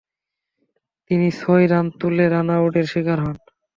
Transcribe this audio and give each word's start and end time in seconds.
তিনি 1.11 1.27
ছয় 1.39 1.65
রান 1.71 1.85
তুলে 1.99 2.25
রান-আউটের 2.27 2.85
শিকার 2.91 3.19
হন। 3.25 3.35